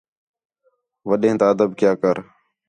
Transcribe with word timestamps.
وݙیں 1.09 1.35
تا 1.39 1.45
ادب 1.53 1.69
کیا 1.79 1.91
کر 2.01 2.15